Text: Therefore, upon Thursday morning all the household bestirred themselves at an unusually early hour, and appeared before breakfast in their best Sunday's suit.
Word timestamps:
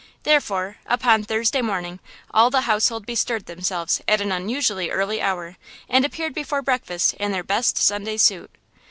Therefore, 0.23 0.77
upon 0.87 1.23
Thursday 1.25 1.61
morning 1.61 1.99
all 2.31 2.49
the 2.49 2.61
household 2.61 3.05
bestirred 3.05 3.45
themselves 3.45 4.01
at 4.07 4.19
an 4.19 4.31
unusually 4.31 4.89
early 4.89 5.21
hour, 5.21 5.57
and 5.87 6.03
appeared 6.03 6.33
before 6.33 6.63
breakfast 6.63 7.13
in 7.19 7.31
their 7.31 7.43
best 7.43 7.77
Sunday's 7.77 8.23
suit. 8.23 8.49